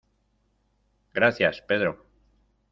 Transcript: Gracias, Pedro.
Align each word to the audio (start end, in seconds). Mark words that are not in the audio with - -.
Gracias, 1.13 1.61
Pedro. 1.61 2.03